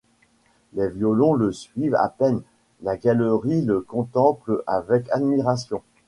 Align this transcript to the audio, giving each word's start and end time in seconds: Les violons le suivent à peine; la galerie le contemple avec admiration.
Les 0.73 0.89
violons 0.89 1.35
le 1.35 1.51
suivent 1.51 1.93
à 1.93 2.09
peine; 2.09 2.41
la 2.81 2.97
galerie 2.97 3.61
le 3.61 3.81
contemple 3.81 4.63
avec 4.65 5.07
admiration. 5.11 5.83